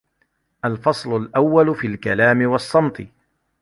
[0.65, 3.01] الْفَصْلُ الْأَوَّلُ فِي الْكَلَامِ وَالصَّمْتِ